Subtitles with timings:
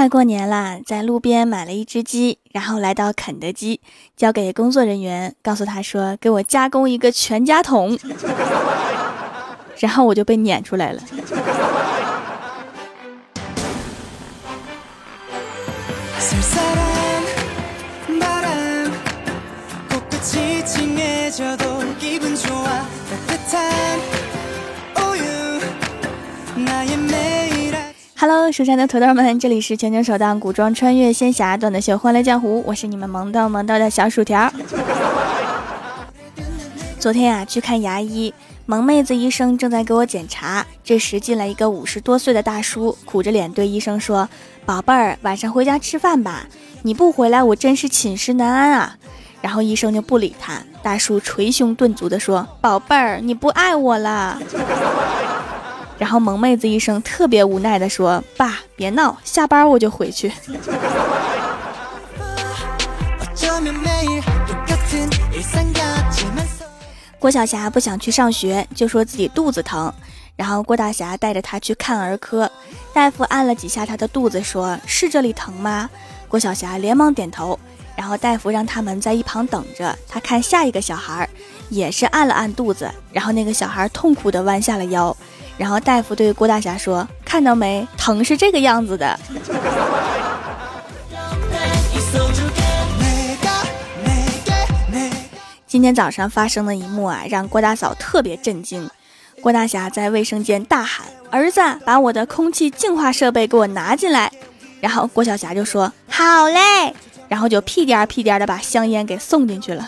[0.00, 3.82] 快过年啦，在路边买了一只鸡，然后来到肯德基，
[4.16, 7.98] 交给工作人员，告诉他说：“给我加工一个全家桶。
[9.76, 11.02] ”然后我就被撵出来了。
[28.20, 34.52] Hello，蜀山的土豆们，这里是全球首档古装穿越仙侠段子秀《欢乐江湖》，我是你们萌逗萌逗的小薯条。
[37.00, 38.34] 昨天呀，去看牙医，
[38.66, 44.28] 萌妹子医生正在给我检查，这时进来一个五十多岁的大叔，苦着脸对医生说
[44.66, 46.44] ：“宝贝儿，晚上回家吃饭吧，
[46.82, 48.98] 你不回来，我真是寝食难安啊。”
[49.40, 54.38] 然后医生就不理他，大叔捶胸顿足的说：“宝贝儿，你不爱我了。”
[56.00, 60.32] 然后萌妹子一声特别无奈的说：“爸，别闹，下班我就回去。
[67.18, 69.92] ”郭晓霞不想去上学，就说自己肚子疼。
[70.36, 72.50] 然后郭大侠带着她去看儿科，
[72.94, 75.90] 大夫按了几下她的肚子，说是这里疼吗？
[76.28, 77.60] 郭晓霞连忙点头。
[77.94, 81.28] 然后大夫让他们在一旁等着，他看下一个小孩，
[81.68, 85.14] 也是按了按肚子，然后那个小孩痛苦的弯下了腰。
[85.60, 89.20] 然后大夫对郭大侠说：“看到没，疼是这个样子的。”
[95.66, 98.88] 今天早上发生的一幕啊，让郭大嫂特别震惊。
[99.42, 104.32] 郭大侠在卫生间大喊：“儿子，把我的空气净化设备给我拿进来！”
[104.80, 106.94] 然后郭晓霞就说：“好嘞。”
[107.28, 109.86] 然后就屁颠儿屁颠儿的把香烟给送进去了。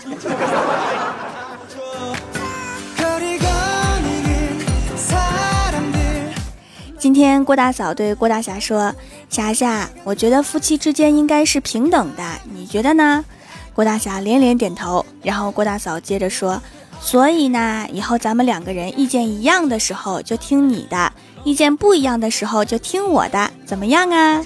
[7.02, 8.94] 今天郭大嫂对郭大侠说
[9.28, 12.22] ：“霞霞，我觉得夫妻之间应该是平等的，
[12.54, 13.24] 你觉得呢？”
[13.74, 15.04] 郭大侠连连点头。
[15.20, 16.62] 然后郭大嫂接着说
[17.02, 21.12] ：“所以呢，以后咱们两个人意见一样的时候就听你的，
[21.42, 24.40] 意见不一样的时候就听我的，怎么样啊？”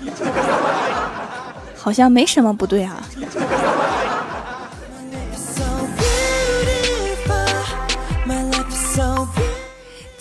[1.77, 3.07] 好像没什么不对啊。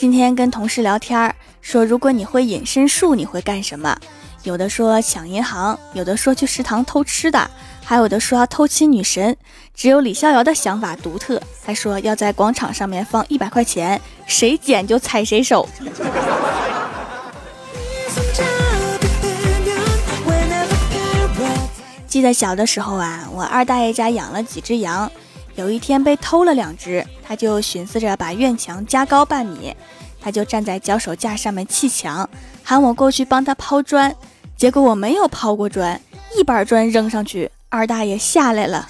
[0.06, 1.34] 今天跟同事聊天儿。
[1.62, 3.98] 说如果你会隐身术，你会干什么？
[4.44, 7.50] 有的说抢银行，有的说去食堂偷吃的，
[7.84, 9.36] 还有的说要偷亲女神。
[9.74, 15.68] 只有李逍遥的想法独特，他说要在广场上面放一百块钱，谁捡就踩谁手。
[22.06, 25.12] 记得小的时候啊，我二大爷家养了几只羊，
[25.56, 29.74] 有一天被偷了两只，他就寻思着把院墙加高半米。
[30.20, 32.28] 他就站在脚手架上面砌墙，
[32.64, 34.14] 喊我过去帮他抛砖。
[34.58, 36.02] 结果我没有抛过砖，
[36.36, 38.88] 一板砖扔上去，二大爷下来了。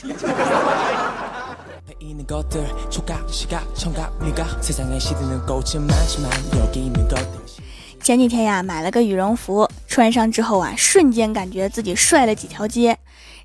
[8.02, 12.98] 前几天呀，买了个羽绒服，穿上之后啊，瞬间感觉自己帅了几条街。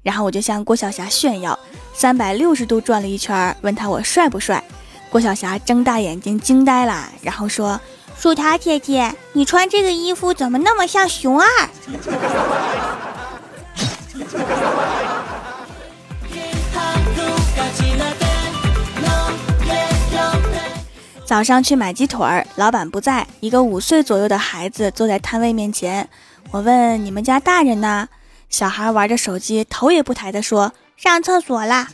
[0.03, 1.59] 然后我就向郭晓霞炫耀，
[1.95, 4.63] 三百六十度转了一圈，问他我帅不帅。
[5.11, 7.81] 郭晓霞睁大眼睛惊呆了，然后说
[8.17, 11.47] ：“薯条姐姐，你穿这个衣服怎么那么像熊二？”
[21.27, 26.09] 早上去买鸡腿儿，老板不在，一个五岁左右的孩子坐在摊位面前。
[26.51, 28.09] 我问：“你们家大人呢？”
[28.51, 30.73] 小孩玩着手机，头也不抬的说
[31.03, 31.89] ：“上厕所啦。”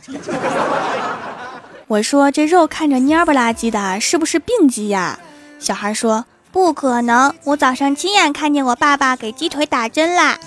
[1.87, 5.17] 我说这肉看着蔫不拉几的，是不是病鸡呀？
[5.57, 10.37] 小孩说不可能，我早上亲眼看见我爸爸给鸡腿打针啦。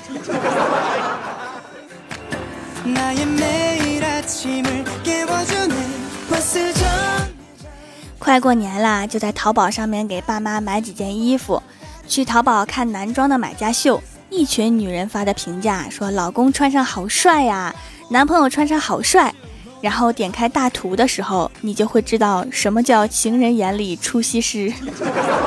[8.19, 11.63] 快过年了，就在淘宝上面给爸妈买几件衣服。
[12.07, 17.75] 去淘宝看男装的买家秀，一群女人发的评价说老公穿上好帅呀，
[18.11, 19.35] 男朋友穿上好帅。
[19.81, 24.71] 然后点开大图的时候，你就会知道什么叫情人眼里出西施。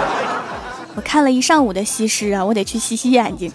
[0.95, 3.51] 我看了一上午的西施啊，我得去洗洗眼睛。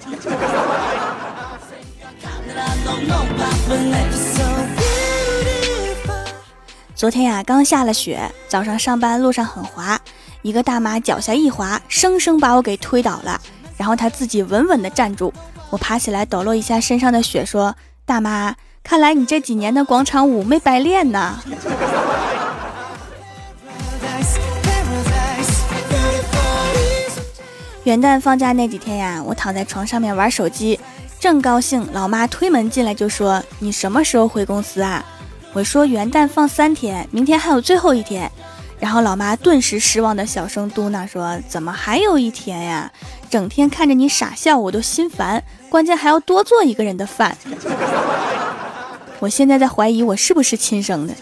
[6.94, 10.00] 昨天呀，刚下了雪，早上上班路上很滑，
[10.42, 13.40] 一个大妈脚下一滑，生生把我给推倒了，
[13.76, 15.34] 然后她自己稳稳的站住。
[15.70, 17.74] 我爬起来抖落一下身上的雪，说
[18.06, 18.54] ：“大妈。”
[18.88, 21.38] 看来你这几年的广场舞没白练呐！
[27.84, 30.80] 元旦放假那几天呀，我躺在床上面玩手机，
[31.20, 35.04] 正高兴，老妈推门进来就说：“你什么时候回公司啊？”
[35.52, 38.30] 我说：“元旦放三天，明天还有最后一天。”
[38.80, 42.90] 然后老妈顿时失望的小声嘟囔说：“怎么还有一天呀？
[43.28, 45.44] 整天看着你傻笑，我都心烦。
[45.68, 47.36] 关键还要多做一个人的饭。
[49.20, 51.14] 我现在在怀疑我是不是亲生的。”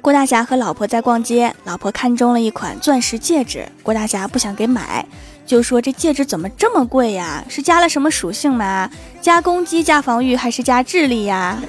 [0.00, 5.06] 郭大侠和老婆在逛街，老婆看中了一款钻石戒指，郭大侠不想给买，
[5.46, 7.44] 就说这戒指怎么这么贵呀？
[7.48, 8.90] 是加了什么属性吗？
[9.20, 11.62] 加攻击、加防御还是加智力呀？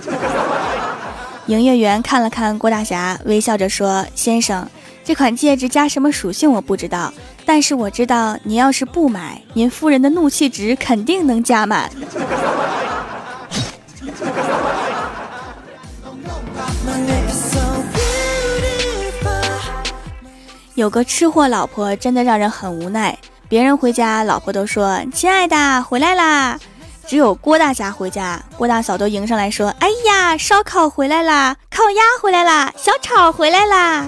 [1.46, 4.68] 营业员看了看郭大侠，微笑着说：“先生，
[5.04, 7.14] 这款戒指加什么属性我不知道，
[7.46, 11.92] 但是我知道您要是不买，您夫人的怒气值肯定能加满。
[20.76, 23.16] ”有个吃货老婆真的让人很无奈。
[23.48, 26.60] 别人回家，老婆都说：“亲爱的，回来啦。”
[27.06, 34.08] 只有郭大侠回家，郭大嫂都迎上来说：“哎呀，烧烤回来啦，烤鸭回来啦，小炒回来啦。”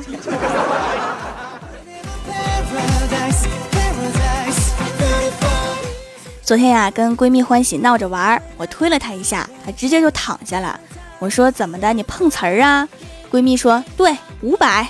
[6.45, 10.79] 昨天呀，跟闺蜜欢喜闹着玩儿，我推了她一下，她直接就躺下了。
[11.17, 11.91] 我说：“怎么的？
[11.91, 12.87] 你碰瓷儿啊？”
[13.31, 14.87] 闺蜜说：“对，五百。”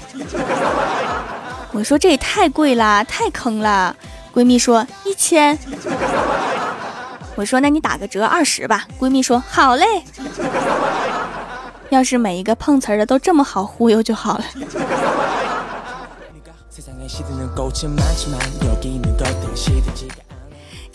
[1.71, 3.95] 我说这也太贵了，太坑了。
[4.33, 5.57] 闺蜜说一千。
[7.35, 8.85] 我说那你打个折二十吧。
[8.99, 9.85] 闺蜜说好嘞。
[11.89, 14.43] 要是每一个碰瓷儿的都这么好忽悠就好了。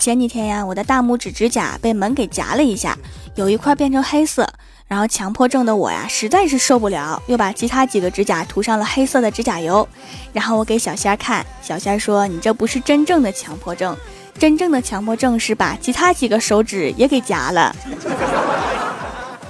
[0.00, 2.97] 前几天呀，我的大拇指指甲被门给夹了一下，
[3.35, 4.49] 有一块变成黑色。
[4.88, 9.87] 然后强迫症的我呀，实在是受不了，又把其他几个指甲涂上了黑色的指甲油。
[10.32, 13.94] 然后我给小仙儿看，小仙儿说：“你这不是真正的强迫症，
[14.38, 17.76] 真正的强迫症是把其他几个手指也给夹了。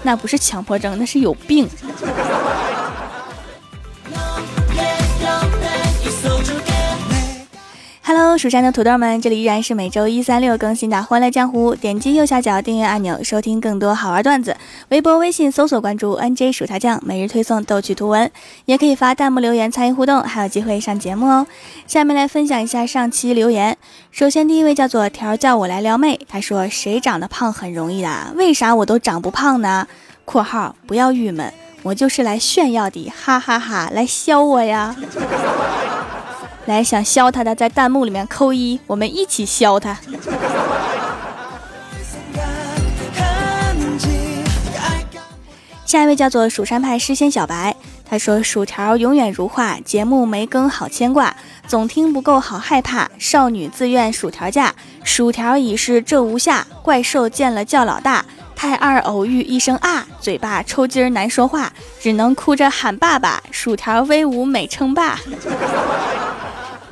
[0.02, 1.66] 那不是强迫症，那是有病。”
[8.12, 11.76] Hello，蜀山的土豆们，这里依然是每周一、三、六更新的《欢乐江湖》。
[11.78, 14.56] 点击右下角订阅按钮，收听更多好玩段子。
[14.88, 18.28] 微博、微信搜索关注 “nj 薯条酱”，每日推送逗趣图文，
[18.64, 21.46] 也可以发弹幕留言参与互动，还有机会上节目哦。
[21.86, 23.78] 下面来分享一下上期留言。
[24.10, 29.86] 首先，第一位叫做条叫我来撩妹，他说：“谁长得胖很容易的，为啥我都长不胖呢
[30.26, 31.52] ？”（括号不要郁闷，
[31.84, 34.96] 我就是来炫耀的，哈哈哈，来削我呀！）
[36.70, 39.98] 来想削他的，在弹幕里面扣一，我们一起削他。
[45.84, 47.74] 下一位叫做蜀山派诗仙小白，
[48.08, 51.34] 他说：“薯条永远如画，节目没更好牵挂，
[51.66, 53.10] 总听不够好害怕。
[53.18, 54.72] 少女自愿薯条嫁，
[55.02, 56.64] 薯条已是这无下。
[56.84, 58.24] 怪兽见了叫老大，
[58.54, 63.42] 太二偶遇一声啊，嘴巴抽筋儿难说话，只能哭着喊爸爸。
[63.50, 65.18] 薯条威武美称霸。”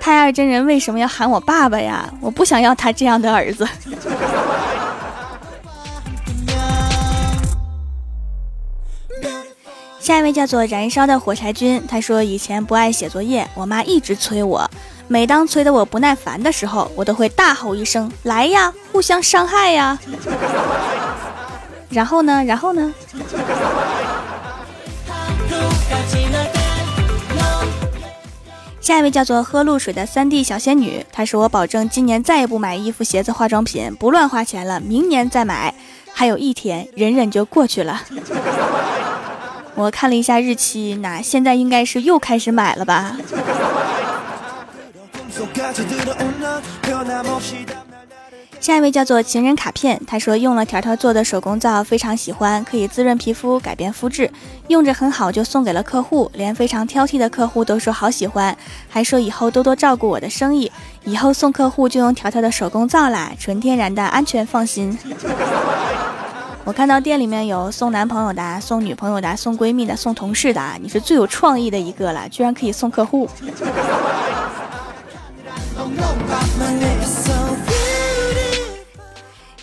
[0.09, 2.11] 太二真人为什么要喊我爸爸呀？
[2.23, 3.69] 我不想要他这样的儿子。
[10.01, 14.67] 下一位叫做燃烧的火柴君，他说以前不爱写作业，我妈一直催我，
[15.09, 19.99] 每当催得我不耐烦的时候，我都会大吼一声：“来呀，互相伤害呀！”
[21.93, 22.43] 然后呢？
[22.45, 22.95] 然后呢？
[28.89, 34.81] 下一位叫做喝露水的三 D 小仙女，她说：“我保证今年再也不买衣服、鞋子、化妆品，不乱花钱了。
[34.81, 35.75] 明年再买，
[36.15, 38.01] 还有一天，忍忍就过去了。
[39.77, 43.15] ”我看了一下日期，那现在应该是又开始买了吧。
[48.61, 54.31] 下一位叫做情人卡片，他说用了条条做的手工皂，非常喜欢，可以滋润皮肤、改变肤质，
[54.67, 58.55] 用着很好，就送给了客户，连非常挑剔的客户都说好喜欢，
[58.89, 60.71] 还说以后多多照顾我的生意，
[61.05, 64.99] 以后送客户就用条条的手工皂啦，纯天然的，安全放心。
[66.65, 73.27] 我看到店里面有送男朋友的、送女朋友的、送闺蜜的、送同事的，你是最有创意的一个了，居然可以送客户。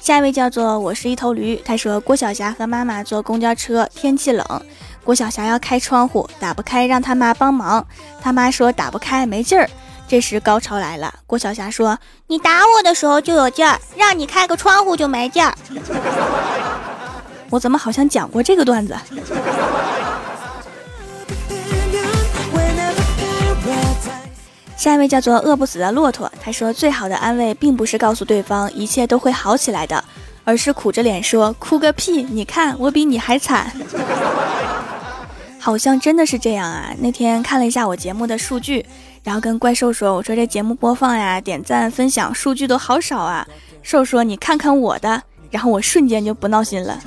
[0.05, 4.45] 下一位叫做我是一头驴，他说郭晓霞和妈妈坐公交车，天气冷，
[5.03, 7.83] 郭晓霞要开窗户，打不开，让他妈帮忙，
[8.21, 9.67] 他妈说打不开没劲儿。
[10.07, 11.97] 这时高潮来了， 郭晓霞说
[12.29, 15.51] ：“你打我的时候就有劲儿，让你开个窗户就没劲儿。”
[17.49, 18.95] 我怎么好像讲过这个段子？
[24.77, 30.03] 下一位叫做饿不死的骆驼，他说最好的安慰并不是告诉对方一切都会好起来的，
[30.43, 33.71] 而是苦着脸说哭个屁，你看我比你还惨。
[35.57, 36.93] 好像真的是这样啊！
[36.99, 38.85] 那天看了一下我节目的数据，
[39.23, 43.47] 然后跟怪兽说：“我说这节目播放呀、点赞、分享数据都好少啊。”
[43.81, 46.99] 兽说：“你看看我的。”然后我瞬间就不闹心了。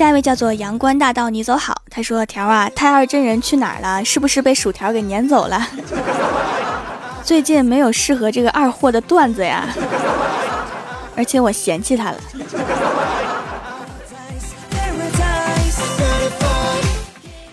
[0.00, 1.82] 下一位叫做阳关大道，你走好。
[1.90, 4.02] 他说：“条啊，太二真人去哪儿了？
[4.02, 5.60] 是不是被薯条给撵走了？
[7.22, 9.68] 最近没有适合这个二货的段子呀。”
[11.14, 12.16] 而且我嫌弃他了。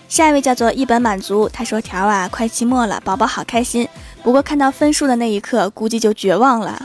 [0.08, 3.86] 下一位叫做一本满足，他说：“条啊，快期末了，宝宝好开心。
[4.22, 6.82] 不过看到分数的那一刻，估计就绝望了。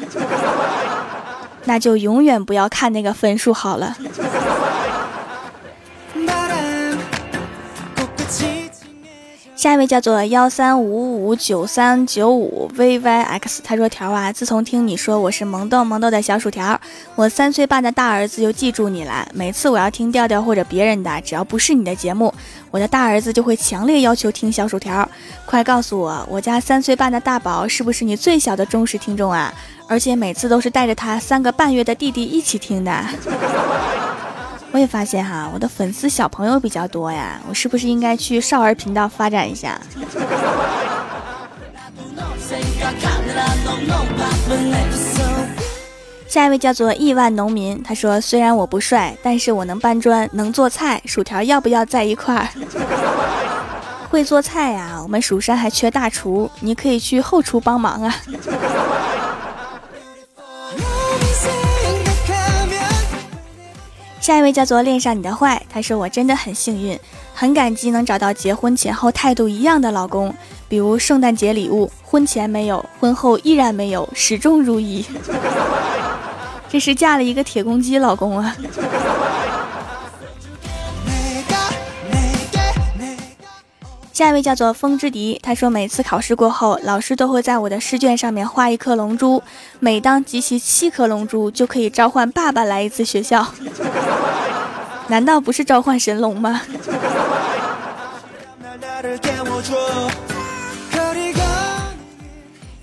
[1.64, 3.96] 那就永远不要看那个分数好了。”
[9.64, 16.78] 下一位叫做幺三五五九三九五 VYX，他说：“条啊，自从听你说我是萌豆萌豆的小薯条，
[17.16, 19.26] 我三岁半的大儿子就记住你了。
[19.34, 22.34] 每次我要听调调或者别人的，只要不是你的节目，
[22.72, 25.08] 我的大儿子就会强烈要求听小薯条。
[25.46, 29.54] 快告诉我，我家三岁半的大宝是不是你最小的忠实听众啊？
[29.88, 33.02] 而且每次都是带着他三个半月的弟弟一起听的。”
[34.74, 39.80] 我也发现哈，我的粉丝小朋友比较多呀，我是不是应该去少儿频道发展一下？
[46.28, 51.00] 下一位叫做亿万农民，他说：“虽然我不帅，但是我能搬砖，能做菜。
[51.06, 52.50] 薯条要不要在一块儿？
[54.10, 58.16] 会做菜呀，我们蜀山还缺大厨，你可以去后厨帮忙啊。”
[64.24, 66.98] 下一位叫做恋上你的坏，他说我真的很幸运，
[67.34, 70.34] 很感激能找到结婚前后态度一样的老公，
[70.70, 75.06] 比如圣诞节礼物，婚前没有，婚后依然没有，始终如一。
[76.70, 78.56] 这是嫁了一个铁公鸡老公啊。
[84.14, 89.42] 下一位叫做风之笛，他说每次考试过后，老师都会在我的试卷上面画一颗龙珠，
[89.80, 93.44] 每当集齐七颗龙珠，就可以召唤爸爸来一次学校。
[95.10, 96.62] 难道不是召唤神龙吗？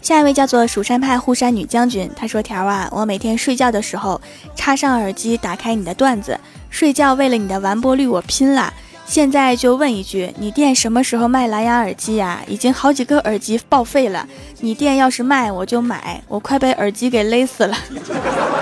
[0.02, 4.20] 下一位叫做蜀山派护山女将军，她说：“条啊，我每天睡觉的时候
[4.56, 8.74] 插上耳机，打开你的段子，睡觉为了你的完播率我拼了。”
[9.10, 12.40] 现在就问一句，你店什么时候卖蓝牙耳机呀？
[12.46, 14.24] 已经好几个耳机报废了，
[14.60, 17.76] 你店要是卖我就买，我快被耳机给勒死了。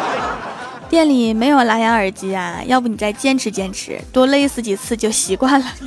[0.89, 5.67] 店里没有蓝牙耳机啊，要不你再坚持坚持，多勒死几次就习惯了。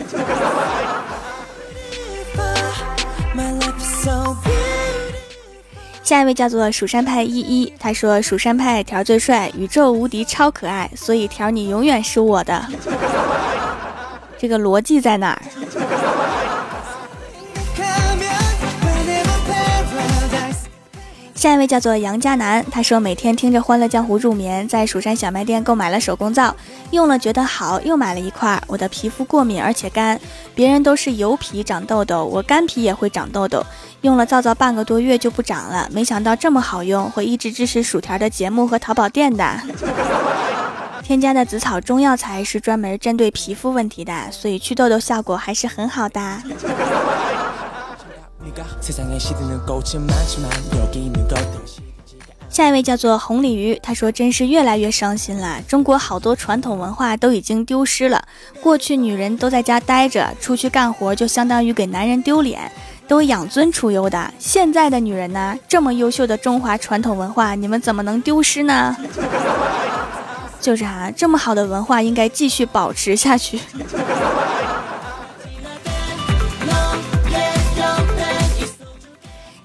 [6.03, 12.63] 下一位叫做蜀山派一一，他说蜀山派条最帅，宇宙无敌超可爱，所以条你永远是我的。
[14.41, 15.41] 这个逻辑在哪儿？
[21.35, 26.55] 下一位叫做杨家南，他说每天听着《欢乐江湖》入眠，在蜀山小卖店购买了手工皂，
[26.89, 28.59] 用了觉得好，又买了一块。
[28.65, 30.19] 我的皮肤过敏而且干，
[30.55, 33.63] 别人都是油皮长痘痘，我干皮也会长痘痘。
[34.01, 39.61] 用了皂皂半个多月就不长了，没想到这么好用，会一直支持薯条的节目和淘宝店的。
[41.11, 46.19] 添加的紫草中药材是专门针对皮肤问题的，所以祛痘痘效果还是很好的。
[52.47, 58.23] 下一位叫做红鲤鱼，他说：“真是越来越伤心了，中国好多传统文化都已经丢失了。
[58.61, 62.71] 过去女人都在家待着，出去干活就相当于给男人丢脸，
[63.09, 64.33] 都养尊处优的。
[64.39, 68.95] 现在的女人呢，这么优秀的中华传统文化，你们怎么能丢失呢？”
[70.61, 73.59] 就是啊，这么好的文化应该继续保持下去。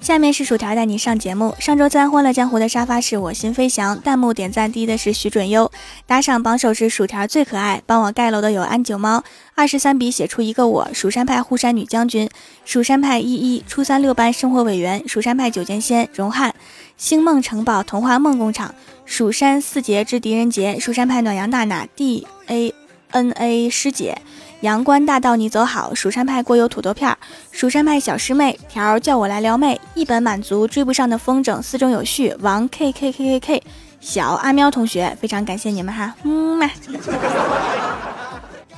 [0.00, 1.52] 下面是薯条带你上节目。
[1.58, 5.68] 上周三《欢乐江湖》的沙发是我心飞翔，弹幕点赞第一的是徐准优，
[6.06, 9.24] 打赏榜首是薯条最可爱，帮我盖楼的有安九猫，
[9.56, 12.30] 二十三笔写出一个我，蜀山派护山女将军，
[12.64, 16.54] 蜀山派一一，初三六班生活委员，蜀山派九剑仙荣汉，
[16.96, 18.72] 星梦城堡童话梦工厂。
[19.06, 22.74] 蜀山四杰之狄仁杰，蜀山派暖阳娜娜，D A
[23.12, 24.18] N A 师姐，
[24.60, 27.16] 阳关大道你走好，蜀山派过油土豆片，
[27.52, 33.62] 蜀山派小师妹条叫我来撩妹，一本满足追不上的风筝，四中有序，王 K K K K K，
[34.00, 36.68] 小阿喵同学，非常感谢你们哈，嗯么。